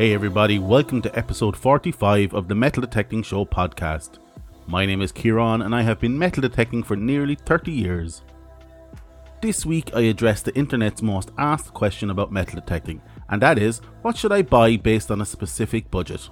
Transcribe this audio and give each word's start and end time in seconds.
Hey, 0.00 0.12
everybody, 0.14 0.60
welcome 0.60 1.02
to 1.02 1.18
episode 1.18 1.56
45 1.56 2.32
of 2.32 2.46
the 2.46 2.54
Metal 2.54 2.82
Detecting 2.82 3.24
Show 3.24 3.44
podcast. 3.44 4.20
My 4.68 4.86
name 4.86 5.02
is 5.02 5.10
Ciaran, 5.10 5.60
and 5.62 5.74
I 5.74 5.82
have 5.82 5.98
been 5.98 6.16
metal 6.16 6.40
detecting 6.40 6.84
for 6.84 6.94
nearly 6.94 7.34
30 7.34 7.72
years. 7.72 8.22
This 9.42 9.66
week, 9.66 9.90
I 9.96 10.02
addressed 10.02 10.44
the 10.44 10.54
internet's 10.54 11.02
most 11.02 11.32
asked 11.36 11.74
question 11.74 12.10
about 12.10 12.30
metal 12.30 12.60
detecting, 12.60 13.02
and 13.28 13.42
that 13.42 13.58
is 13.58 13.80
what 14.02 14.16
should 14.16 14.30
I 14.30 14.42
buy 14.42 14.76
based 14.76 15.10
on 15.10 15.20
a 15.20 15.26
specific 15.26 15.90
budget? 15.90 16.28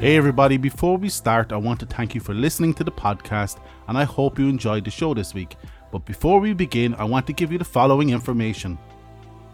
Hey, 0.00 0.16
everybody, 0.16 0.56
before 0.56 0.96
we 0.96 1.10
start, 1.10 1.52
I 1.52 1.58
want 1.58 1.78
to 1.80 1.86
thank 1.86 2.14
you 2.14 2.22
for 2.22 2.32
listening 2.32 2.72
to 2.72 2.84
the 2.84 2.90
podcast, 2.90 3.60
and 3.86 3.98
I 3.98 4.04
hope 4.04 4.38
you 4.38 4.48
enjoyed 4.48 4.86
the 4.86 4.90
show 4.90 5.12
this 5.12 5.34
week. 5.34 5.56
But 5.92 6.06
before 6.06 6.40
we 6.40 6.54
begin, 6.54 6.94
I 6.94 7.04
want 7.04 7.26
to 7.28 7.32
give 7.34 7.52
you 7.52 7.58
the 7.58 7.64
following 7.66 8.10
information. 8.10 8.78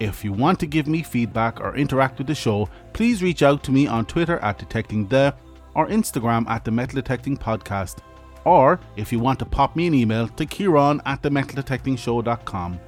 If 0.01 0.24
you 0.24 0.33
want 0.33 0.59
to 0.60 0.66
give 0.66 0.87
me 0.87 1.02
feedback 1.02 1.60
or 1.60 1.74
interact 1.77 2.19
with 2.19 2.29
the 2.29 2.34
show, 2.34 2.69
please 2.95 3.23
reach 3.24 3.42
out 3.42 3.62
to 3.65 3.73
me 3.73 3.87
on 3.88 4.06
Twitter 4.06 4.38
at 4.38 4.56
Detecting 4.56 5.09
The 5.09 5.34
or 5.74 5.88
Instagram 5.88 6.48
at 6.48 6.65
The 6.65 6.70
Metal 6.70 6.95
Detecting 6.95 7.37
Podcast. 7.37 7.98
Or 8.45 8.79
if 8.96 9.10
you 9.12 9.19
want 9.19 9.41
to 9.41 9.45
pop 9.46 9.74
me 9.74 9.88
an 9.88 9.95
email 9.95 10.29
to 10.29 10.46
Ciaran 10.46 11.01
at 11.05 11.23
the 11.23 11.29
metal 11.29 11.56
detecting 11.56 11.96
show.com. 11.96 12.79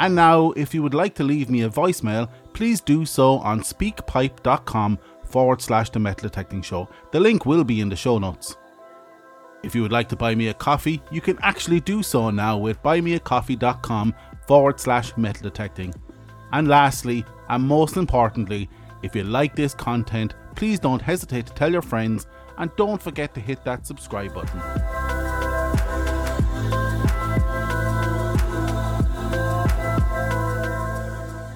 And 0.00 0.14
now, 0.14 0.50
if 0.50 0.74
you 0.74 0.82
would 0.82 0.92
like 0.92 1.14
to 1.14 1.24
leave 1.24 1.48
me 1.48 1.62
a 1.62 1.70
voicemail, 1.70 2.28
please 2.52 2.80
do 2.80 3.06
so 3.06 3.38
on 3.38 3.60
speakpipe.com 3.60 4.98
forward 5.24 5.62
slash 5.62 5.90
the 5.90 5.98
metal 6.00 6.28
detecting 6.28 6.62
show. 6.62 6.88
The 7.12 7.20
link 7.20 7.46
will 7.46 7.64
be 7.64 7.80
in 7.80 7.88
the 7.88 7.96
show 7.96 8.18
notes. 8.18 8.56
If 9.64 9.74
you 9.74 9.82
would 9.82 9.92
like 9.92 10.08
to 10.10 10.16
buy 10.16 10.36
me 10.36 10.48
a 10.48 10.54
coffee, 10.54 11.02
you 11.10 11.20
can 11.20 11.36
actually 11.42 11.80
do 11.80 12.02
so 12.02 12.30
now 12.30 12.56
with 12.56 12.80
buymeacoffee.com 12.82 14.14
forward 14.46 14.78
slash 14.78 15.16
metal 15.16 15.42
detecting. 15.42 15.92
And 16.52 16.68
lastly, 16.68 17.24
and 17.48 17.64
most 17.64 17.96
importantly, 17.96 18.68
if 19.02 19.16
you 19.16 19.24
like 19.24 19.56
this 19.56 19.74
content, 19.74 20.34
please 20.54 20.78
don't 20.78 21.02
hesitate 21.02 21.46
to 21.46 21.52
tell 21.54 21.72
your 21.72 21.82
friends 21.82 22.26
and 22.58 22.70
don't 22.76 23.02
forget 23.02 23.34
to 23.34 23.40
hit 23.40 23.64
that 23.64 23.84
subscribe 23.86 24.32
button. 24.32 24.60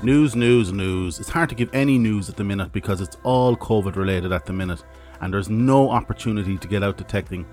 News, 0.05 0.35
news, 0.35 0.73
news. 0.73 1.21
It's 1.21 1.29
hard 1.29 1.49
to 1.51 1.55
give 1.55 1.71
any 1.73 1.99
news 1.99 2.29
at 2.29 2.37
the 2.37 2.43
minute 2.43 2.73
because 2.73 3.01
it's 3.01 3.17
all 3.23 3.57
COVID 3.57 3.95
related 3.95 4.33
at 4.33 4.45
the 4.45 4.53
minute 4.53 4.83
and 5.21 5.33
there's 5.33 5.49
no 5.49 5.89
opportunity 5.91 6.59
to 6.59 6.67
get 6.67 6.83
out 6.83 6.97
detecting. 6.99 7.47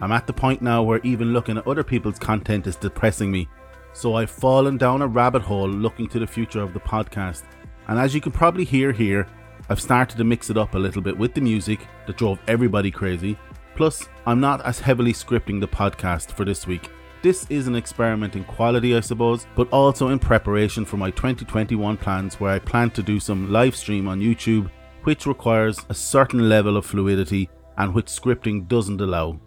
I'm 0.00 0.12
at 0.12 0.26
the 0.26 0.32
point 0.32 0.60
now 0.60 0.82
where 0.82 1.00
even 1.04 1.32
looking 1.32 1.56
at 1.56 1.66
other 1.66 1.84
people's 1.84 2.18
content 2.18 2.66
is 2.66 2.76
depressing 2.76 3.30
me. 3.30 3.48
So 3.94 4.14
I've 4.16 4.30
fallen 4.30 4.76
down 4.76 5.00
a 5.00 5.06
rabbit 5.06 5.40
hole 5.42 5.68
looking 5.68 6.06
to 6.08 6.18
the 6.18 6.26
future 6.26 6.60
of 6.60 6.74
the 6.74 6.80
podcast. 6.80 7.44
And 7.88 7.98
as 7.98 8.14
you 8.14 8.20
can 8.20 8.32
probably 8.32 8.64
hear 8.64 8.92
here, 8.92 9.26
I've 9.70 9.80
started 9.80 10.18
to 10.18 10.24
mix 10.24 10.50
it 10.50 10.58
up 10.58 10.74
a 10.74 10.78
little 10.78 11.00
bit 11.00 11.16
with 11.16 11.32
the 11.34 11.40
music 11.40 11.80
that 12.06 12.18
drove 12.18 12.38
everybody 12.46 12.90
crazy. 12.90 13.38
Plus, 13.74 14.06
I'm 14.26 14.38
not 14.40 14.64
as 14.66 14.78
heavily 14.80 15.12
scripting 15.14 15.60
the 15.60 15.68
podcast 15.68 16.32
for 16.32 16.44
this 16.44 16.66
week. 16.66 16.90
This 17.22 17.46
is 17.48 17.66
an 17.66 17.74
experiment 17.74 18.36
in 18.36 18.44
quality, 18.44 18.94
I 18.94 19.00
suppose, 19.00 19.46
but 19.56 19.68
also 19.72 20.08
in 20.08 20.18
preparation 20.18 20.84
for 20.84 20.98
my 20.98 21.10
2021 21.10 21.96
plans 21.96 22.34
where 22.38 22.52
I 22.52 22.58
plan 22.58 22.90
to 22.92 23.02
do 23.02 23.18
some 23.18 23.50
live 23.50 23.74
stream 23.74 24.06
on 24.08 24.20
YouTube, 24.20 24.70
which 25.04 25.26
requires 25.26 25.78
a 25.88 25.94
certain 25.94 26.48
level 26.50 26.76
of 26.76 26.84
fluidity 26.86 27.48
and 27.78 27.94
which 27.94 28.06
scripting 28.06 28.68
doesn't 28.68 29.00
allow. 29.00 29.40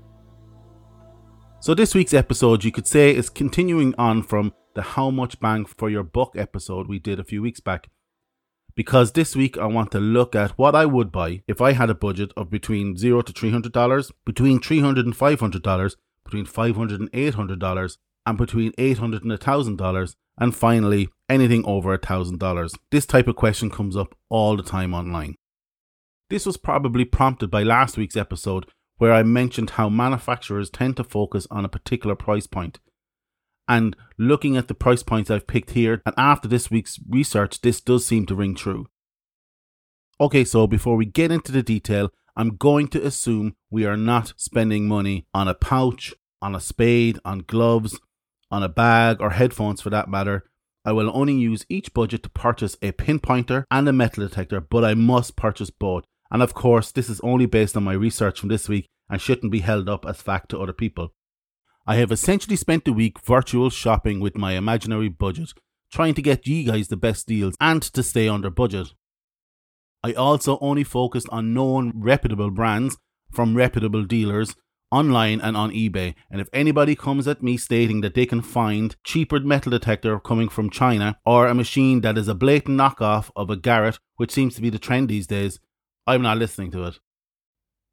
So, 1.62 1.74
this 1.74 1.94
week's 1.94 2.14
episode, 2.14 2.64
you 2.64 2.72
could 2.72 2.88
say, 2.88 3.14
is 3.14 3.30
continuing 3.30 3.94
on 3.98 4.24
from 4.24 4.54
the 4.76 4.82
How 4.82 5.10
Much 5.10 5.42
Bang 5.42 5.66
for 5.66 5.90
Your 5.90 6.04
Buck 6.04 6.32
episode 6.38 6.88
we 6.88 7.00
did 7.00 7.20
a 7.20 7.24
few 7.26 7.42
weeks 7.42 7.60
back. 7.60 7.90
Because 8.76 9.12
this 9.12 9.36
week, 9.36 9.58
I 9.58 9.66
want 9.66 9.92
to 9.92 10.00
look 10.00 10.36
at 10.36 10.52
what 10.52 10.74
I 10.74 10.86
would 10.86 11.12
buy 11.12 11.42
if 11.50 11.60
I 11.60 11.74
had 11.74 11.90
a 11.90 11.94
budget 11.96 12.32
of 12.38 12.50
between 12.50 12.96
$0 12.96 13.26
to 13.26 13.34
$300, 13.34 14.12
between 14.26 14.62
$300 14.62 15.00
and 15.00 15.14
$500, 15.14 15.96
between 16.24 16.46
$500 16.46 16.92
and 16.96 17.12
$800, 17.12 17.98
and 18.26 18.38
between 18.38 18.72
$800 18.74 19.02
and 19.02 19.12
$1,000, 19.32 20.16
and 20.38 20.56
finally, 20.56 21.10
anything 21.28 21.66
over 21.66 21.98
$1,000. 21.98 22.72
This 22.90 23.06
type 23.06 23.28
of 23.28 23.36
question 23.36 23.70
comes 23.70 23.98
up 23.98 24.16
all 24.30 24.56
the 24.56 24.64
time 24.64 24.94
online. 24.94 25.36
This 26.30 26.46
was 26.46 26.56
probably 26.56 27.04
prompted 27.04 27.52
by 27.52 27.64
last 27.64 27.98
week's 27.98 28.16
episode 28.16 28.66
where 29.00 29.14
I 29.14 29.24
mentioned 29.24 29.72
how 29.72 29.90
manufacturers 29.90 30.70
tend 30.70 30.98
to 30.98 31.04
focus 31.04 31.48
on 31.50 31.66
a 31.66 31.70
particular 31.70 32.16
price 32.16 32.46
point. 32.46 32.80
And 33.68 33.96
looking 34.18 34.58
at 34.58 34.68
the 34.68 34.74
price 34.76 35.04
points 35.04 35.32
I've 35.32 35.48
picked 35.48 35.72
here, 35.72 36.02
and 36.06 36.14
after 36.18 36.48
this 36.48 36.70
week's 36.70 37.00
research, 37.10 37.62
this 37.62 37.80
does 37.82 38.06
seem 38.06 38.26
to 38.28 38.36
ring 38.36 38.56
true. 38.56 38.88
Okay, 40.20 40.44
so 40.44 40.68
before 40.68 40.98
we 40.98 41.06
get 41.06 41.32
into 41.32 41.52
the 41.52 41.64
detail, 41.64 42.12
I'm 42.36 42.58
going 42.58 42.90
to 42.90 43.06
assume 43.06 43.56
we 43.72 43.86
are 43.86 43.96
not 43.98 44.34
spending 44.36 44.88
money 44.88 45.26
on 45.34 45.48
a 45.48 45.54
pouch, 45.56 46.14
on 46.42 46.54
a 46.54 46.60
spade, 46.60 47.20
on 47.24 47.46
gloves, 47.48 47.98
on 48.52 48.64
a 48.64 48.70
bag, 48.70 49.22
or 49.22 49.30
headphones 49.32 49.82
for 49.82 49.90
that 49.92 50.10
matter. 50.10 50.44
I 50.84 50.92
will 50.92 51.12
only 51.14 51.36
use 51.36 51.66
each 51.70 51.94
budget 51.94 52.24
to 52.24 52.30
purchase 52.30 52.76
a 52.82 52.92
pinpointer 52.92 53.64
and 53.72 53.88
a 53.88 53.94
metal 53.94 54.28
detector, 54.28 54.60
but 54.60 54.84
I 54.84 54.94
must 54.94 55.38
purchase 55.38 55.70
both 55.70 56.04
and 56.32 56.42
of 56.44 56.54
course, 56.54 56.92
this 56.92 57.10
is 57.10 57.20
only 57.22 57.46
based 57.46 57.76
on 57.76 57.84
my 57.84 57.94
research 57.94 58.40
from 58.40 58.50
this 58.50 58.70
week 58.70 58.86
and 59.10 59.20
shouldn't 59.20 59.52
be 59.52 59.60
held 59.62 59.90
up 59.90 60.06
as 60.08 60.22
fact 60.22 60.50
to 60.50 60.60
other 60.60 60.74
people. 60.74 61.10
I 61.88 61.96
have 61.96 62.12
essentially 62.12 62.56
spent 62.56 62.86
the 62.86 62.94
week 62.94 63.20
virtual 63.22 63.70
shopping 63.72 64.20
with 64.20 64.38
my 64.38 64.54
imaginary 64.54 65.10
budget, 65.10 65.50
trying 65.92 66.14
to 66.14 66.22
get 66.22 66.46
you 66.46 66.64
guys 66.72 66.90
the 66.90 66.98
best 66.98 67.28
deals 67.28 67.56
and 67.60 67.82
to 67.82 68.04
stay 68.04 68.28
under 68.30 68.52
budget. 68.52 68.90
I 70.04 70.14
also 70.14 70.60
only 70.62 70.84
focused 70.84 71.28
on 71.32 71.54
known 71.54 71.92
reputable 71.96 72.52
brands 72.52 72.98
from 73.32 73.56
reputable 73.58 74.06
dealers 74.06 74.56
online 74.92 75.42
and 75.42 75.58
on 75.58 75.72
eBay. 75.72 76.14
And 76.32 76.40
if 76.40 76.48
anybody 76.54 76.96
comes 76.96 77.28
at 77.28 77.44
me 77.44 77.58
stating 77.58 78.02
that 78.02 78.14
they 78.14 78.26
can 78.28 78.42
find 78.42 78.96
cheaper 79.04 79.40
metal 79.40 79.72
detector 79.72 80.20
coming 80.20 80.48
from 80.48 80.70
China 80.70 81.18
or 81.26 81.48
a 81.48 81.56
machine 81.56 82.02
that 82.02 82.18
is 82.20 82.28
a 82.28 82.36
blatant 82.36 82.80
knockoff 82.80 83.32
of 83.36 83.50
a 83.50 83.58
Garrett, 83.58 83.98
which 84.18 84.32
seems 84.32 84.54
to 84.56 84.62
be 84.62 84.70
the 84.70 84.80
trend 84.80 85.10
these 85.10 85.28
days, 85.28 85.60
I'm 86.10 86.24
not 86.24 86.40
listening 86.40 86.72
to 86.72 86.86
it. 86.86 86.98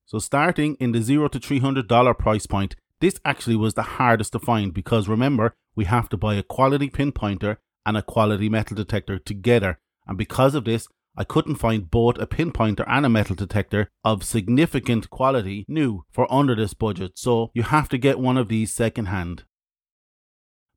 So, 0.06 0.18
starting 0.18 0.76
in 0.80 0.92
the 0.92 1.02
0 1.02 1.28
to 1.28 1.38
$300 1.38 2.18
price 2.18 2.46
point, 2.46 2.74
this 3.00 3.20
actually 3.26 3.56
was 3.56 3.74
the 3.74 3.82
hardest 3.96 4.32
to 4.32 4.38
find 4.38 4.72
because 4.72 5.06
remember, 5.06 5.52
we 5.74 5.84
have 5.84 6.08
to 6.08 6.16
buy 6.16 6.36
a 6.36 6.42
quality 6.42 6.88
pinpointer 6.88 7.58
and 7.84 7.94
a 7.94 8.02
quality 8.02 8.48
metal 8.48 8.74
detector 8.74 9.18
together. 9.18 9.78
And 10.06 10.16
because 10.16 10.54
of 10.54 10.64
this, 10.64 10.88
I 11.14 11.24
couldn't 11.24 11.56
find 11.56 11.90
both 11.90 12.16
a 12.16 12.26
pinpointer 12.26 12.84
and 12.88 13.04
a 13.04 13.10
metal 13.10 13.36
detector 13.36 13.88
of 14.02 14.24
significant 14.24 15.10
quality 15.10 15.66
new 15.68 16.04
for 16.10 16.32
under 16.32 16.54
this 16.56 16.72
budget, 16.72 17.18
so 17.18 17.50
you 17.52 17.64
have 17.64 17.90
to 17.90 17.98
get 17.98 18.18
one 18.18 18.38
of 18.38 18.48
these 18.48 18.72
secondhand. 18.72 19.44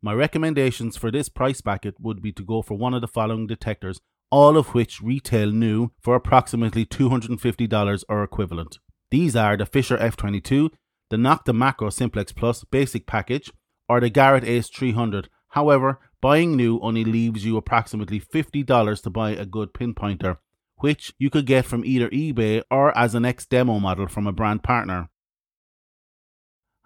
My 0.01 0.13
recommendations 0.13 0.97
for 0.97 1.09
this 1.11 1.29
price 1.29 1.61
bracket 1.61 1.95
would 2.01 2.21
be 2.21 2.33
to 2.33 2.43
go 2.43 2.61
for 2.61 2.77
one 2.77 2.93
of 2.93 3.01
the 3.01 3.07
following 3.07 3.47
detectors 3.47 4.01
all 4.31 4.57
of 4.57 4.73
which 4.75 5.01
retail 5.01 5.51
new 5.51 5.89
for 6.01 6.15
approximately 6.15 6.85
$250 6.85 8.03
or 8.09 8.23
equivalent. 8.23 8.77
These 9.09 9.35
are 9.35 9.57
the 9.57 9.65
Fisher 9.65 9.97
F22, 9.97 10.69
the 11.09 11.17
Nokta 11.17 11.53
Makro 11.53 11.91
Simplex 11.91 12.31
Plus 12.31 12.63
basic 12.65 13.07
package, 13.07 13.51
or 13.87 13.99
the 13.99 14.09
Garrett 14.09 14.43
Ace 14.43 14.69
300. 14.69 15.29
However, 15.49 15.99
buying 16.21 16.55
new 16.55 16.79
only 16.81 17.03
leaves 17.03 17.43
you 17.43 17.57
approximately 17.57 18.19
$50 18.19 19.01
to 19.03 19.09
buy 19.09 19.31
a 19.31 19.45
good 19.47 19.73
pinpointer, 19.73 20.37
which 20.75 21.13
you 21.17 21.31
could 21.31 21.47
get 21.47 21.65
from 21.65 21.83
either 21.83 22.07
eBay 22.09 22.61
or 22.69 22.95
as 22.95 23.15
an 23.15 23.25
ex 23.25 23.45
demo 23.47 23.79
model 23.79 24.07
from 24.07 24.27
a 24.27 24.31
brand 24.31 24.61
partner. 24.63 25.09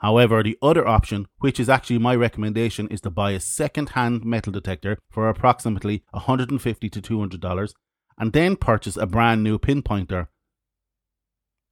However, 0.03 0.43
the 0.43 0.57
other 0.61 0.85
option, 0.85 1.27
which 1.39 1.61
is 1.61 1.69
actually 1.69 1.97
my 1.97 2.13
recommendation, 2.13 2.89
is 2.89 2.99
to 3.01 3.09
buy 3.09 3.31
a 3.31 3.39
second-hand 3.39 4.25
metal 4.25 4.51
detector 4.51 4.97
for 5.09 5.29
approximately 5.29 6.03
$150 6.13 6.91
to 6.91 7.01
$200 7.01 7.73
and 8.17 8.33
then 8.33 8.57
purchase 8.57 8.97
a 8.97 9.07
brand 9.07 9.45
new 9.45 9.57
pinpointer. 9.57 10.27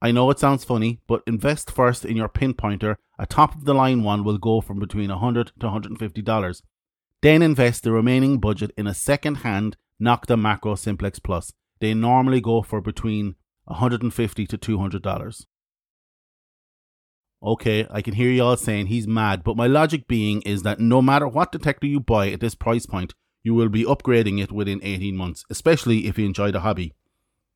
I 0.00 0.12
know 0.12 0.30
it 0.30 0.38
sounds 0.38 0.64
funny, 0.64 1.02
but 1.06 1.22
invest 1.26 1.70
first 1.70 2.06
in 2.06 2.16
your 2.16 2.30
pinpointer. 2.30 2.96
A 3.18 3.26
top 3.26 3.54
of 3.54 3.66
the 3.66 3.74
line 3.74 4.02
one 4.02 4.24
will 4.24 4.38
go 4.38 4.62
from 4.62 4.78
between 4.78 5.10
$100 5.10 5.50
to 5.60 5.66
$150. 5.66 6.62
Then 7.20 7.42
invest 7.42 7.82
the 7.82 7.92
remaining 7.92 8.40
budget 8.40 8.70
in 8.78 8.86
a 8.86 8.94
second 8.94 9.34
hand 9.48 9.76
Nokta 10.02 10.40
Makro 10.40 10.78
Simplex 10.78 11.18
Plus. 11.18 11.52
They 11.80 11.92
normally 11.92 12.40
go 12.40 12.62
for 12.62 12.80
between 12.80 13.34
$150 13.68 14.48
to 14.48 14.56
$200. 14.58 15.36
Okay, 17.44 17.86
I 17.90 18.02
can 18.02 18.14
hear 18.14 18.30
you 18.30 18.42
all 18.44 18.56
saying 18.56 18.86
he's 18.86 19.08
mad, 19.08 19.42
but 19.42 19.56
my 19.56 19.66
logic 19.66 20.06
being 20.06 20.42
is 20.42 20.62
that 20.62 20.78
no 20.78 21.02
matter 21.02 21.26
what 21.26 21.50
detector 21.50 21.88
you 21.88 21.98
buy 21.98 22.28
at 22.30 22.38
this 22.38 22.54
price 22.54 22.86
point, 22.86 23.14
you 23.42 23.52
will 23.52 23.68
be 23.68 23.82
upgrading 23.84 24.40
it 24.40 24.52
within 24.52 24.78
18 24.80 25.16
months, 25.16 25.44
especially 25.50 26.06
if 26.06 26.16
you 26.16 26.24
enjoy 26.24 26.52
the 26.52 26.60
hobby. 26.60 26.92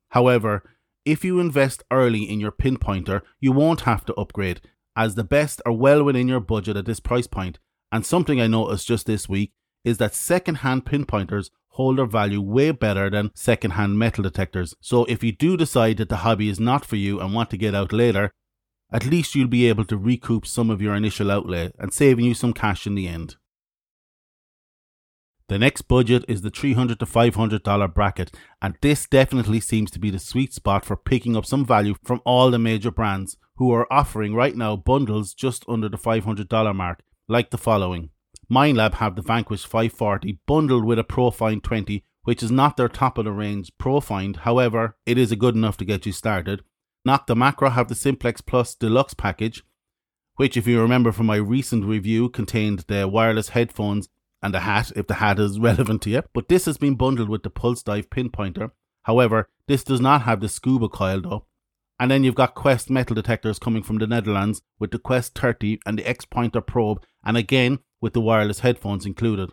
However, 0.09 0.63
if 1.05 1.23
you 1.23 1.39
invest 1.39 1.83
early 1.89 2.23
in 2.29 2.41
your 2.41 2.51
pinpointer, 2.51 3.21
you 3.39 3.53
won't 3.53 3.81
have 3.81 4.03
to 4.07 4.13
upgrade, 4.15 4.59
as 4.97 5.15
the 5.15 5.23
best 5.23 5.61
are 5.65 5.71
well 5.71 6.03
within 6.03 6.27
your 6.27 6.41
budget 6.41 6.75
at 6.75 6.85
this 6.85 6.99
price 6.99 7.27
point. 7.27 7.57
And 7.89 8.05
something 8.05 8.41
I 8.41 8.47
noticed 8.47 8.85
just 8.87 9.05
this 9.05 9.29
week 9.29 9.53
is 9.85 9.99
that 9.99 10.13
second-hand 10.13 10.85
pinpointers 10.85 11.49
hold 11.69 11.97
their 11.97 12.05
value 12.05 12.41
way 12.41 12.71
better 12.71 13.09
than 13.09 13.31
second-hand 13.35 13.97
metal 13.97 14.23
detectors. 14.23 14.75
So 14.81 15.05
if 15.05 15.23
you 15.23 15.31
do 15.31 15.55
decide 15.55 15.95
that 15.97 16.09
the 16.09 16.17
hobby 16.17 16.49
is 16.49 16.59
not 16.59 16.83
for 16.83 16.97
you 16.97 17.21
and 17.21 17.33
want 17.33 17.49
to 17.51 17.57
get 17.57 17.73
out 17.73 17.93
later, 17.93 18.31
at 18.91 19.05
least 19.05 19.35
you'll 19.35 19.47
be 19.47 19.67
able 19.67 19.85
to 19.85 19.97
recoup 19.97 20.45
some 20.45 20.69
of 20.69 20.81
your 20.81 20.95
initial 20.95 21.31
outlay 21.31 21.71
and 21.77 21.93
saving 21.93 22.25
you 22.25 22.33
some 22.33 22.53
cash 22.53 22.87
in 22.87 22.95
the 22.95 23.07
end. 23.07 23.35
The 25.49 25.57
next 25.59 25.83
budget 25.83 26.25
is 26.27 26.41
the 26.41 26.51
$300 26.51 26.97
to 26.99 27.05
$500 27.05 27.93
bracket, 27.93 28.33
and 28.61 28.75
this 28.81 29.05
definitely 29.05 29.61
seems 29.61 29.89
to 29.91 29.99
be 29.99 30.09
the 30.09 30.19
sweet 30.19 30.53
spot 30.53 30.83
for 30.83 30.97
picking 30.97 31.37
up 31.37 31.45
some 31.45 31.65
value 31.65 31.95
from 32.03 32.21
all 32.25 32.51
the 32.51 32.59
major 32.59 32.91
brands 32.91 33.37
who 33.55 33.71
are 33.73 33.91
offering 33.91 34.35
right 34.35 34.55
now 34.55 34.75
bundles 34.75 35.33
just 35.33 35.63
under 35.67 35.87
the 35.87 35.97
$500 35.97 36.75
mark, 36.75 36.99
like 37.29 37.49
the 37.51 37.57
following. 37.57 38.09
Minelab 38.51 38.95
have 38.95 39.15
the 39.15 39.21
Vanquish 39.21 39.65
540 39.65 40.39
bundled 40.47 40.85
with 40.85 40.99
a 40.99 41.03
Pro-Find 41.03 41.63
20, 41.63 42.03
which 42.23 42.43
is 42.43 42.51
not 42.51 42.75
their 42.75 42.89
top 42.89 43.17
of 43.17 43.23
the 43.23 43.31
range 43.31 43.71
Pro-Find, 43.77 44.37
however, 44.37 44.95
it 45.05 45.17
is 45.17 45.31
a 45.31 45.35
good 45.37 45.55
enough 45.55 45.77
to 45.77 45.85
get 45.85 46.05
you 46.05 46.11
started. 46.11 46.61
Nokta 47.07 47.37
Makro 47.37 47.71
have 47.71 47.87
the 47.87 47.95
Simplex 47.95 48.41
Plus 48.41 48.75
Deluxe 48.75 49.13
package, 49.13 49.63
which, 50.35 50.57
if 50.57 50.67
you 50.67 50.81
remember 50.81 51.13
from 51.13 51.25
my 51.25 51.37
recent 51.37 51.85
review, 51.85 52.27
contained 52.27 52.79
their 52.89 53.07
wireless 53.07 53.49
headphones 53.49 54.09
and 54.41 54.53
a 54.53 54.59
hat, 54.59 54.91
if 54.93 55.07
the 55.07 55.13
hat 55.15 55.39
is 55.39 55.57
relevant 55.59 56.01
to 56.01 56.09
you. 56.09 56.23
But 56.33 56.49
this 56.49 56.65
has 56.65 56.77
been 56.77 56.95
bundled 56.95 57.29
with 57.29 57.43
the 57.43 57.49
Pulse 57.49 57.81
Dive 57.81 58.09
Pinpointer. 58.09 58.71
However, 59.03 59.47
this 59.69 59.85
does 59.85 60.01
not 60.01 60.23
have 60.23 60.41
the 60.41 60.49
scuba 60.49 60.89
coil 60.89 61.21
though. 61.21 61.45
And 61.97 62.11
then 62.11 62.25
you've 62.25 62.35
got 62.35 62.55
Quest 62.55 62.89
metal 62.89 63.15
detectors 63.15 63.57
coming 63.57 63.83
from 63.83 63.99
the 63.99 64.05
Netherlands 64.07 64.61
with 64.77 64.91
the 64.91 64.99
Quest 64.99 65.37
30 65.39 65.79
and 65.85 65.97
the 65.97 66.07
X 66.07 66.25
Pointer 66.25 66.59
probe, 66.59 67.01
and 67.23 67.37
again 67.37 67.79
with 68.01 68.11
the 68.13 68.21
wireless 68.21 68.59
headphones 68.59 69.05
included. 69.05 69.51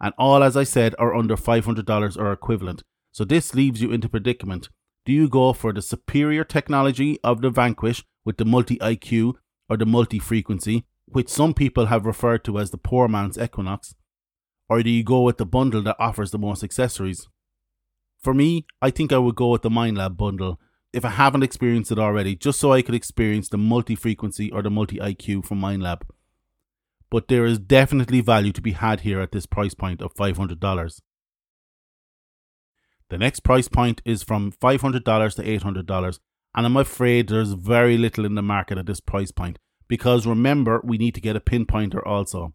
And 0.00 0.14
all, 0.16 0.42
as 0.42 0.56
I 0.56 0.64
said, 0.64 0.94
are 0.98 1.14
under 1.14 1.36
$500 1.36 2.16
or 2.16 2.32
equivalent. 2.32 2.84
So 3.12 3.24
this 3.26 3.54
leaves 3.54 3.82
you 3.82 3.92
into 3.92 4.08
predicament. 4.08 4.70
Do 5.06 5.12
you 5.12 5.28
go 5.28 5.52
for 5.52 5.72
the 5.72 5.82
superior 5.82 6.42
technology 6.42 7.16
of 7.22 7.40
the 7.40 7.48
Vanquish 7.48 8.04
with 8.24 8.38
the 8.38 8.44
multi 8.44 8.76
IQ 8.78 9.34
or 9.70 9.76
the 9.76 9.86
multi 9.86 10.18
frequency, 10.18 10.84
which 11.06 11.28
some 11.28 11.54
people 11.54 11.86
have 11.86 12.04
referred 12.04 12.42
to 12.44 12.58
as 12.58 12.72
the 12.72 12.76
poor 12.76 13.06
man's 13.06 13.38
Equinox, 13.38 13.94
or 14.68 14.82
do 14.82 14.90
you 14.90 15.04
go 15.04 15.22
with 15.22 15.36
the 15.38 15.46
bundle 15.46 15.80
that 15.82 15.94
offers 16.00 16.32
the 16.32 16.40
most 16.40 16.64
accessories? 16.64 17.28
For 18.18 18.34
me, 18.34 18.66
I 18.82 18.90
think 18.90 19.12
I 19.12 19.18
would 19.18 19.36
go 19.36 19.50
with 19.52 19.62
the 19.62 19.70
Minelab 19.70 20.16
bundle 20.16 20.58
if 20.92 21.04
I 21.04 21.10
haven't 21.10 21.44
experienced 21.44 21.92
it 21.92 22.00
already, 22.00 22.34
just 22.34 22.58
so 22.58 22.72
I 22.72 22.82
could 22.82 22.94
experience 22.96 23.48
the 23.48 23.58
multi 23.58 23.94
frequency 23.94 24.50
or 24.50 24.60
the 24.60 24.70
multi 24.70 24.96
IQ 24.96 25.44
from 25.46 25.60
Minelab. 25.60 26.00
But 27.12 27.28
there 27.28 27.44
is 27.44 27.60
definitely 27.60 28.22
value 28.22 28.50
to 28.50 28.60
be 28.60 28.72
had 28.72 29.02
here 29.02 29.20
at 29.20 29.30
this 29.30 29.46
price 29.46 29.72
point 29.74 30.02
of 30.02 30.12
$500. 30.14 30.98
The 33.08 33.18
next 33.18 33.40
price 33.40 33.68
point 33.68 34.02
is 34.04 34.24
from 34.24 34.50
$500 34.50 35.02
to 35.02 35.02
$800. 35.04 36.18
And 36.54 36.66
I'm 36.66 36.76
afraid 36.76 37.28
there's 37.28 37.52
very 37.52 37.96
little 37.96 38.24
in 38.24 38.34
the 38.34 38.42
market 38.42 38.78
at 38.78 38.86
this 38.86 39.00
price 39.00 39.30
point 39.30 39.58
because 39.88 40.26
remember, 40.26 40.80
we 40.82 40.98
need 40.98 41.14
to 41.14 41.20
get 41.20 41.36
a 41.36 41.40
pinpointer 41.40 42.02
also. 42.04 42.54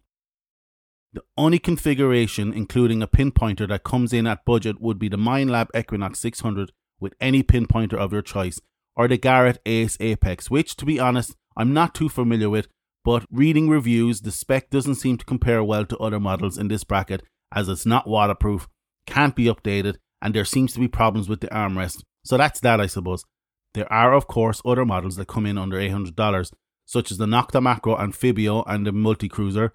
The 1.13 1.23
only 1.37 1.59
configuration 1.59 2.53
including 2.53 3.01
a 3.01 3.07
pinpointer 3.07 3.67
that 3.67 3.83
comes 3.83 4.11
in 4.13 4.27
at 4.27 4.45
budget 4.45 4.81
would 4.81 4.97
be 4.97 5.07
the 5.07 5.17
Minelab 5.17 5.67
Equinox 5.77 6.19
600 6.19 6.71
with 6.99 7.13
any 7.21 7.43
pinpointer 7.43 7.93
of 7.95 8.11
your 8.11 8.21
choice 8.21 8.59
or 8.95 9.07
the 9.07 9.17
Garrett 9.17 9.61
Ace 9.65 9.97
Apex, 9.99 10.49
which 10.49 10.75
to 10.77 10.85
be 10.85 10.99
honest, 10.99 11.35
I'm 11.55 11.73
not 11.73 11.93
too 11.95 12.09
familiar 12.09 12.49
with, 12.49 12.67
but 13.05 13.25
reading 13.31 13.69
reviews, 13.69 14.21
the 14.21 14.31
spec 14.31 14.69
doesn't 14.69 14.95
seem 14.95 15.17
to 15.17 15.25
compare 15.25 15.63
well 15.63 15.85
to 15.85 15.97
other 15.97 16.19
models 16.19 16.57
in 16.57 16.67
this 16.67 16.83
bracket 16.83 17.23
as 17.53 17.69
it's 17.69 17.85
not 17.85 18.07
waterproof, 18.07 18.67
can't 19.05 19.35
be 19.35 19.45
updated, 19.45 19.95
and 20.21 20.33
there 20.35 20.45
seems 20.45 20.73
to 20.73 20.79
be 20.79 20.87
problems 20.87 21.27
with 21.27 21.41
the 21.41 21.47
armrest. 21.47 22.03
So 22.23 22.37
that's 22.37 22.59
that, 22.61 22.79
I 22.79 22.85
suppose. 22.85 23.25
There 23.73 23.91
are, 23.91 24.13
of 24.13 24.27
course, 24.27 24.61
other 24.63 24.85
models 24.85 25.15
that 25.15 25.27
come 25.27 25.45
in 25.45 25.57
under 25.57 25.77
$800, 25.77 26.51
such 26.85 27.11
as 27.11 27.17
the 27.17 27.25
Nokta 27.25 27.61
Makro 27.61 27.99
and 27.99 28.13
Fibio 28.13 28.63
and 28.67 28.85
the 28.85 28.91
Multi 28.91 29.27
Kruzer 29.29 29.71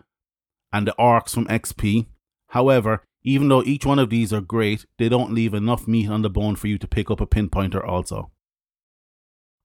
and 0.72 0.86
the 0.86 0.94
ORX 0.98 1.30
from 1.34 1.46
XP. 1.46 2.06
However, 2.48 3.02
even 3.24 3.48
though 3.48 3.62
each 3.64 3.84
one 3.84 3.98
of 3.98 4.10
these 4.10 4.32
are 4.32 4.40
great, 4.42 4.86
they 4.98 5.08
don't 5.08 5.32
leave 5.34 5.54
enough 5.54 5.88
meat 5.88 6.08
on 6.08 6.22
the 6.22 6.30
bone 6.30 6.54
for 6.56 6.68
you 6.68 6.78
to 6.78 6.86
pick 6.86 7.10
up 7.10 7.20
a 7.20 7.26
pinpointer 7.26 7.84
also. 7.86 8.30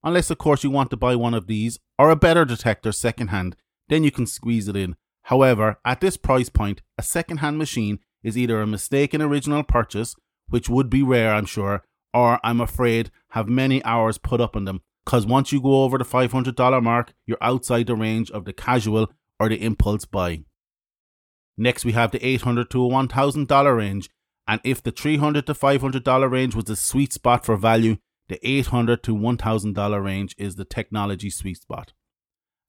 Unless, 0.04 0.31
of 0.31 0.39
course, 0.39 0.63
you 0.63 0.72
want 0.72 0.89
to 0.89 0.98
buy 0.98 1.16
one 1.16 1.36
of 1.36 1.45
these 1.45 1.77
or 2.00 2.10
a 2.10 2.16
better 2.16 2.44
detector 2.44 2.92
secondhand, 2.92 3.56
then 3.89 4.04
you 4.04 4.10
can 4.10 4.25
squeeze 4.25 4.68
it 4.68 4.75
in. 4.75 4.95
However, 5.25 5.77
at 5.86 6.00
this 6.01 6.18
price 6.18 6.50
point, 6.50 6.81
a 6.98 7.04
secondhand 7.04 7.60
machine 7.60 8.00
is 8.24 8.36
either 8.38 8.60
a 8.62 8.66
mistaken 8.68 9.22
original 9.22 9.62
purchase 9.62 10.16
which 10.51 10.69
would 10.69 10.89
be 10.89 11.01
rare, 11.01 11.33
I'm 11.33 11.45
sure, 11.45 11.83
or 12.13 12.39
I'm 12.44 12.62
afraid 12.62 13.09
have 13.30 13.48
many 13.48 13.83
hours 13.83 14.18
put 14.19 14.39
up 14.42 14.56
on 14.56 14.65
them. 14.65 14.81
Because 15.06 15.25
once 15.25 15.51
you 15.51 15.59
go 15.62 15.83
over 15.83 15.98
the 15.98 16.03
$500 16.06 16.83
mark, 16.83 17.13
you're 17.25 17.38
outside 17.42 17.88
the 17.88 17.95
range 17.95 18.30
of 18.30 18.45
the 18.45 18.53
casual 18.53 19.12
or 19.39 19.50
the 19.50 19.56
impulse 19.56 20.06
buy. 20.06 20.44
Next, 21.57 21.83
we 21.83 21.94
have 21.94 22.12
the 22.12 22.19
$800 22.19 22.69
to 22.69 22.77
$1,000 22.77 23.75
range. 23.77 24.09
And 24.48 24.62
if 24.63 24.83
the 24.83 24.92
$300 24.92 25.45
to 25.45 25.53
$500 25.53 26.30
range 26.31 26.53
was 26.53 26.65
the 26.65 26.75
sweet 26.75 27.13
spot 27.13 27.45
for 27.45 27.56
value, 27.56 27.98
the 28.27 28.38
$800 28.44 29.01
to 29.03 29.15
$1,000 29.15 30.03
range 30.03 30.36
is 30.38 30.56
the 30.56 30.65
technology 30.65 31.30
sweet 31.30 31.57
spot. 31.62 31.94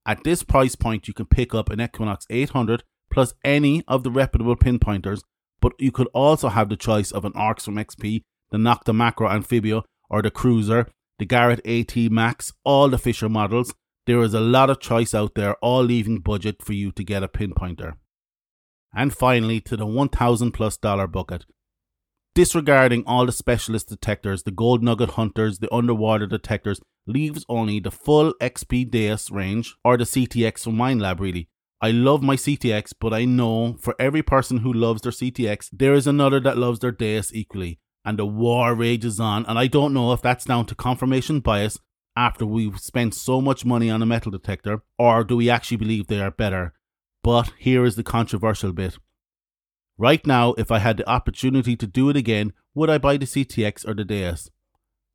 At 0.07 0.23
this 0.25 0.43
price 0.43 0.75
point, 0.77 1.09
you 1.09 1.15
can 1.15 1.27
pick 1.27 1.55
up 1.55 1.69
an 1.71 1.81
Equinox 1.81 2.27
800 2.31 2.83
plus 3.11 3.35
any 3.45 3.83
of 3.89 4.03
the 4.05 4.11
reputable 4.11 4.57
pinpointers 4.57 5.21
but 5.63 5.73
you 5.79 5.93
could 5.93 6.09
also 6.13 6.49
have 6.49 6.69
the 6.69 6.77
choice 6.77 7.11
of 7.13 7.25
an 7.25 7.33
ORX 7.33 7.63
from 7.63 7.77
XP, 7.77 8.21
the 8.51 8.59
Nokta 8.59 8.93
Makro 8.93 9.31
Anfibio, 9.31 9.85
or 10.11 10.21
the 10.21 10.31
Kruzer, 10.31 10.89
the 11.19 11.25
Garrett 11.25 11.65
AT 11.67 11.97
Max, 12.11 12.53
all 12.65 12.89
the 12.91 12.99
Fisher 12.99 13.31
models. 13.31 13.73
There 14.05 14.21
is 14.21 14.35
a 14.35 14.41
lot 14.41 14.69
of 14.69 14.81
choice 14.81 15.15
out 15.15 15.37
there, 15.37 15.55
all 15.63 15.83
leaving 15.85 16.19
budget 16.19 16.63
for 16.63 16.73
you 16.75 16.91
to 16.93 17.05
get 17.05 17.23
a 17.23 17.29
pinpointer. 17.29 17.93
And 18.95 19.15
finally, 19.15 19.61
to 19.63 19.77
the 19.77 19.87
1000 19.87 20.51
plus 20.51 20.77
dollar 20.77 21.07
bucket. 21.07 21.47
Disregarding 22.35 23.05
all 23.07 23.27
the 23.27 23.33
specialist 23.33 23.89
detectors, 23.89 24.43
the 24.43 24.51
gold 24.51 24.83
nugget 24.83 25.11
hunters, 25.13 25.61
the 25.61 25.73
underwater 25.73 26.27
detectors, 26.27 26.81
leaves 27.07 27.45
only 27.49 27.79
the 27.79 27.91
full 27.91 28.35
XP 28.41 28.91
Deus 28.91 29.31
range 29.31 29.77
or 29.85 29.97
the 29.97 30.05
CTX 30.05 30.65
from 30.65 30.77
Minelab, 30.77 31.21
really. 31.21 31.49
I 31.85 31.91
love 31.91 32.23
my 32.23 32.37
CTX, 32.37 32.95
but 33.01 33.13
I 33.13 33.25
know 33.25 33.73
for 33.81 33.97
every 33.99 34.23
person 34.23 34.59
who 34.59 34.73
loves 34.73 35.03
their 35.03 35.11
CTX, 35.11 35.69
there 35.73 35.95
is 35.95 36.07
another 36.07 36.39
that 36.39 36.57
loves 36.57 36.79
their 36.79 36.93
Deus 36.93 37.35
equally. 37.35 37.81
And 38.05 38.21
the 38.21 38.25
war 38.25 38.73
rages 38.73 39.19
on, 39.19 39.45
and 39.47 39.59
I 39.59 39.67
don't 39.67 39.93
know 39.93 40.13
if 40.13 40.23
that's 40.23 40.45
down 40.45 40.67
to 40.67 40.77
confirmation 40.77 41.41
bias 41.41 41.79
after 42.15 42.47
we've 42.47 42.79
spent 42.79 43.15
so 43.15 43.41
much 43.41 43.65
money 43.65 43.91
on 43.91 44.01
a 44.01 44.07
metal 44.07 44.31
detector, 44.31 44.83
or 44.97 45.25
do 45.25 45.37
we 45.37 45.51
actually 45.51 45.77
believe 45.77 46.07
they 46.07 46.21
are 46.21 46.31
better? 46.31 46.73
But 47.25 47.53
here 47.59 47.85
is 47.85 47.97
the 47.97 48.03
controversial 48.05 48.73
bit. 48.73 48.97
Right 49.99 50.25
now, 50.25 50.53
if 50.57 50.71
I 50.71 50.79
had 50.79 50.99
the 50.99 51.11
opportunity 51.11 51.75
to 51.75 51.87
do 51.89 52.09
it 52.09 52.17
again, 52.17 52.53
would 52.77 52.91
I 52.91 52.99
buy 52.99 53.17
the 53.17 53.27
CTX 53.27 53.89
or 53.89 53.95
the 53.95 54.05
Deus? 54.05 54.49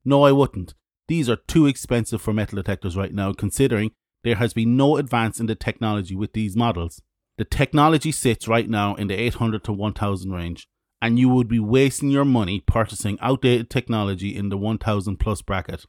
No, 0.04 0.24
I 0.24 0.34
wouldn't. 0.34 0.74
These 1.08 1.30
are 1.30 1.38
too 1.48 1.66
expensive 1.66 2.22
for 2.22 2.34
metal 2.34 2.58
detectors 2.58 2.98
right 2.98 3.14
now, 3.14 3.32
considering 3.32 3.92
there 4.24 4.36
has 4.36 4.54
been 4.54 4.78
no 4.78 4.98
advance 4.98 5.40
in 5.40 5.46
the 5.46 5.56
technology 5.56 6.16
with 6.16 6.34
these 6.34 6.56
models. 6.56 7.02
The 7.38 7.46
technology 7.46 8.12
sits 8.12 8.48
right 8.48 8.70
now 8.70 8.96
in 8.96 9.08
the 9.08 9.14
800 9.16 9.64
to 9.66 9.74
1000 9.74 10.32
range, 10.32 10.68
and 11.02 11.20
you 11.20 11.30
would 11.30 11.48
be 11.48 11.60
wasting 11.60 12.10
your 12.10 12.26
money 12.26 12.62
purchasing 12.66 13.18
outdated 13.22 13.70
technology 13.70 14.36
in 14.36 14.50
the 14.50 14.58
1000 14.58 15.18
plus 15.18 15.42
bracket. 15.42 15.86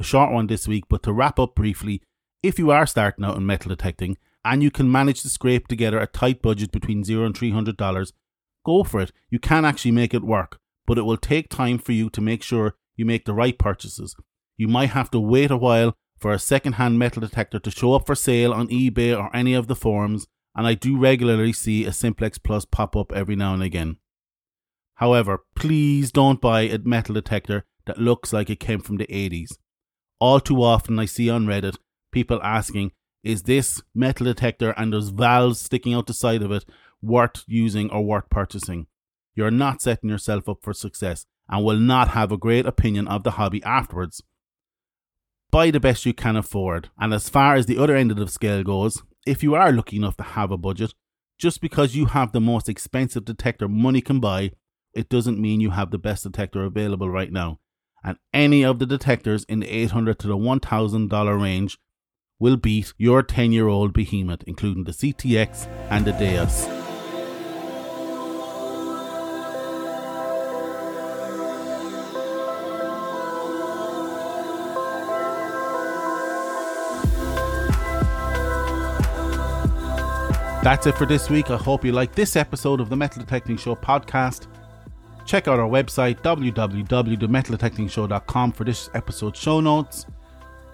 A 0.00 0.04
short 0.04 0.32
one 0.32 0.46
this 0.46 0.68
week, 0.68 0.84
but 0.88 1.02
to 1.02 1.12
wrap 1.12 1.40
up 1.40 1.56
briefly, 1.56 2.02
if 2.42 2.56
you 2.58 2.70
are 2.70 2.86
starting 2.86 3.24
out 3.24 3.36
in 3.36 3.44
metal 3.44 3.70
detecting 3.70 4.16
and 4.44 4.62
you 4.62 4.70
can 4.70 4.90
manage 4.90 5.22
to 5.22 5.28
scrape 5.28 5.66
together 5.66 5.98
a 5.98 6.06
tight 6.06 6.40
budget 6.40 6.70
between 6.70 7.02
0 7.02 7.26
and 7.26 7.34
$300, 7.34 8.12
go 8.64 8.84
for 8.84 9.00
it. 9.00 9.10
You 9.28 9.40
can 9.40 9.64
actually 9.64 9.90
make 9.90 10.14
it 10.14 10.22
work, 10.22 10.56
but 10.86 10.98
it 10.98 11.02
will 11.02 11.16
take 11.16 11.48
time 11.48 11.78
for 11.78 11.90
you 11.90 12.08
to 12.10 12.20
make 12.20 12.44
sure 12.44 12.76
you 12.96 13.04
make 13.04 13.24
the 13.24 13.34
right 13.34 13.58
purchases. 13.58 14.14
You 14.56 14.68
might 14.68 14.90
have 14.90 15.10
to 15.10 15.18
wait 15.18 15.50
a 15.50 15.56
while 15.56 15.96
for 16.18 16.32
a 16.32 16.38
second-hand 16.38 16.98
metal 16.98 17.20
detector 17.20 17.58
to 17.60 17.70
show 17.70 17.94
up 17.94 18.06
for 18.06 18.14
sale 18.14 18.52
on 18.52 18.68
eBay 18.68 19.16
or 19.16 19.34
any 19.34 19.54
of 19.54 19.68
the 19.68 19.76
forums, 19.76 20.26
and 20.54 20.66
I 20.66 20.74
do 20.74 20.98
regularly 20.98 21.52
see 21.52 21.84
a 21.84 21.92
Simplex 21.92 22.38
Plus 22.38 22.64
pop 22.64 22.96
up 22.96 23.12
every 23.12 23.36
now 23.36 23.54
and 23.54 23.62
again. 23.62 23.96
However, 24.96 25.44
please 25.54 26.10
don't 26.10 26.40
buy 26.40 26.62
a 26.62 26.78
metal 26.78 27.14
detector 27.14 27.64
that 27.86 27.98
looks 28.00 28.32
like 28.32 28.50
it 28.50 28.58
came 28.58 28.80
from 28.80 28.96
the 28.96 29.06
80s. 29.06 29.50
All 30.18 30.40
too 30.40 30.62
often 30.62 30.98
I 30.98 31.04
see 31.04 31.30
on 31.30 31.46
Reddit 31.46 31.76
people 32.10 32.40
asking, 32.42 32.90
is 33.22 33.42
this 33.44 33.80
metal 33.94 34.24
detector 34.26 34.70
and 34.76 34.92
those 34.92 35.10
valves 35.10 35.60
sticking 35.60 35.94
out 35.94 36.06
the 36.06 36.14
side 36.14 36.42
of 36.42 36.50
it 36.50 36.64
worth 37.00 37.44
using 37.46 37.90
or 37.90 38.02
worth 38.04 38.28
purchasing? 38.28 38.86
You're 39.34 39.50
not 39.52 39.80
setting 39.82 40.10
yourself 40.10 40.48
up 40.48 40.58
for 40.62 40.72
success 40.72 41.26
and 41.48 41.64
will 41.64 41.76
not 41.78 42.08
have 42.08 42.32
a 42.32 42.36
great 42.36 42.66
opinion 42.66 43.06
of 43.06 43.22
the 43.22 43.32
hobby 43.32 43.62
afterwards 43.62 44.22
buy 45.50 45.70
the 45.70 45.80
best 45.80 46.06
you 46.06 46.14
can 46.14 46.36
afford. 46.36 46.90
And 46.98 47.12
as 47.14 47.28
far 47.28 47.54
as 47.54 47.66
the 47.66 47.78
other 47.78 47.96
end 47.96 48.10
of 48.10 48.16
the 48.18 48.28
scale 48.28 48.62
goes, 48.62 49.02
if 49.26 49.42
you 49.42 49.54
are 49.54 49.72
lucky 49.72 49.96
enough 49.96 50.16
to 50.18 50.22
have 50.22 50.50
a 50.50 50.56
budget, 50.58 50.94
just 51.38 51.60
because 51.60 51.94
you 51.94 52.06
have 52.06 52.32
the 52.32 52.40
most 52.40 52.68
expensive 52.68 53.24
detector 53.24 53.68
money 53.68 54.00
can 54.00 54.20
buy, 54.20 54.52
it 54.94 55.08
doesn't 55.08 55.38
mean 55.38 55.60
you 55.60 55.70
have 55.70 55.90
the 55.90 55.98
best 55.98 56.24
detector 56.24 56.64
available 56.64 57.08
right 57.08 57.32
now. 57.32 57.60
And 58.04 58.16
any 58.32 58.64
of 58.64 58.78
the 58.78 58.86
detectors 58.86 59.44
in 59.44 59.60
the 59.60 59.68
800 59.68 60.18
to 60.20 60.28
the 60.28 60.36
$1,000 60.36 61.42
range 61.42 61.78
will 62.40 62.56
beat 62.56 62.92
your 62.96 63.22
10 63.22 63.52
year 63.52 63.68
old 63.68 63.92
behemoth, 63.92 64.42
including 64.44 64.84
the 64.84 64.92
CTX 64.92 65.66
and 65.90 66.04
the 66.04 66.12
Deus. 66.12 66.68
That's 80.60 80.88
it 80.88 80.96
for 80.98 81.06
this 81.06 81.30
week. 81.30 81.50
I 81.50 81.56
hope 81.56 81.84
you 81.84 81.92
liked 81.92 82.16
this 82.16 82.34
episode 82.34 82.80
of 82.80 82.90
the 82.90 82.96
Metal 82.96 83.22
Detecting 83.22 83.56
Show 83.56 83.76
podcast. 83.76 84.48
Check 85.24 85.46
out 85.46 85.60
our 85.60 85.68
website, 85.68 86.20
www.themetaldetectingshow.com, 86.22 88.52
for 88.52 88.64
this 88.64 88.90
episode's 88.92 89.38
show 89.38 89.60
notes. 89.60 90.06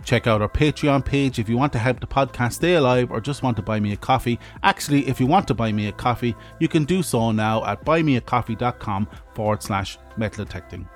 Check 0.03 0.27
out 0.27 0.41
our 0.41 0.49
Patreon 0.49 1.05
page 1.05 1.39
if 1.39 1.51
you 1.51 1.59
want 1.59 1.71
to 1.75 1.79
help 1.79 2.01
the 2.01 2.07
podcast 2.07 2.55
stay 2.55 2.77
alive 2.77 3.11
or 3.11 3.21
just 3.21 3.43
want 3.43 3.59
to 3.59 3.63
buy 3.63 3.79
me 3.79 3.93
a 3.93 3.97
coffee. 3.97 4.39
Actually, 4.63 5.07
if 5.07 5.21
you 5.21 5.27
want 5.27 5.47
to 5.49 5.55
buy 5.55 5.71
me 5.71 5.89
a 5.89 5.93
coffee, 5.93 6.35
you 6.61 6.67
can 6.69 6.85
do 6.85 7.03
so 7.03 7.31
now 7.31 7.63
at 7.67 7.85
buymeacoffee.com 7.85 9.07
forward 9.35 9.63
slash 9.63 9.99
metal 10.17 10.47
detecting. 10.47 10.89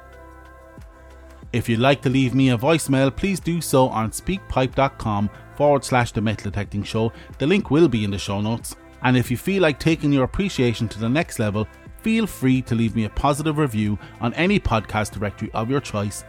If 1.53 1.69
you'd 1.69 1.81
like 1.81 2.03
to 2.03 2.11
leave 2.11 2.35
me 2.35 2.51
a 2.51 2.59
voicemail, 2.59 3.15
please 3.15 3.41
do 3.41 3.61
so 3.61 3.89
on 3.89 4.11
speakpipe.com 4.11 5.31
forward 5.57 5.85
slash 5.85 6.13
the 6.13 6.21
metal 6.21 6.51
detecting 6.51 6.83
show. 6.83 7.13
The 7.39 7.47
link 7.47 7.71
will 7.71 7.89
be 7.89 8.05
in 8.05 8.11
the 8.11 8.19
show 8.19 8.41
notes. 8.41 8.77
And 9.03 9.17
if 9.17 9.31
you 9.31 9.37
feel 9.37 9.63
like 9.63 9.79
taking 9.79 10.13
your 10.13 10.25
appreciation 10.25 10.89
to 10.89 10.99
the 10.99 11.09
next 11.09 11.39
level, 11.39 11.67
feel 12.03 12.27
free 12.27 12.61
to 12.63 12.75
leave 12.75 12.95
me 12.95 13.05
a 13.05 13.11
positive 13.11 13.59
review 13.59 13.99
on 14.21 14.35
any 14.35 14.61
podcast 14.61 15.13
directory 15.13 15.51
of 15.53 15.71
your 15.71 15.81
choice. 15.81 16.25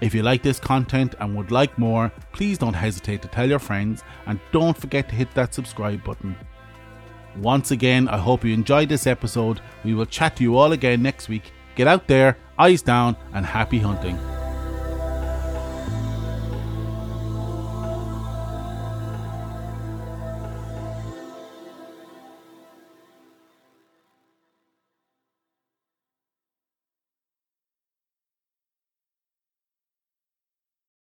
If 0.00 0.14
you 0.14 0.22
like 0.22 0.42
this 0.42 0.60
content 0.60 1.14
and 1.20 1.36
would 1.36 1.50
like 1.50 1.76
more, 1.78 2.12
please 2.32 2.58
don't 2.58 2.74
hesitate 2.74 3.22
to 3.22 3.28
tell 3.28 3.48
your 3.48 3.60
friends 3.60 4.02
and 4.26 4.40
don't 4.52 4.76
forget 4.76 5.08
to 5.08 5.14
hit 5.14 5.32
that 5.34 5.54
subscribe 5.54 6.02
button. 6.04 6.36
Once 7.38 7.70
again, 7.70 8.08
I 8.08 8.18
hope 8.18 8.44
you 8.44 8.52
enjoyed 8.52 8.88
this 8.90 9.06
episode. 9.06 9.60
We 9.84 9.94
will 9.94 10.06
chat 10.06 10.36
to 10.36 10.42
you 10.42 10.56
all 10.56 10.72
again 10.72 11.02
next 11.02 11.28
week. 11.28 11.52
Get 11.76 11.86
out 11.88 12.06
there, 12.06 12.36
eyes 12.58 12.82
down, 12.82 13.16
and 13.32 13.46
happy 13.46 13.78
hunting. 13.78 14.31